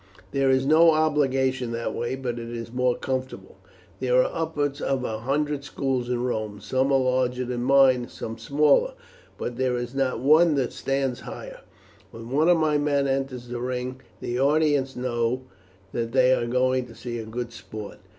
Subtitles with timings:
[0.31, 3.59] There is no obligation that way, but it is more comfortable.
[3.99, 6.59] There are upwards of a hundred schools in Rome.
[6.59, 8.95] Some are larger than mine, and some smaller,
[9.37, 11.59] but there is not one that stands higher.
[12.09, 15.43] When one of my men enters the ring the audience know
[15.91, 17.99] that they are going to see good sport."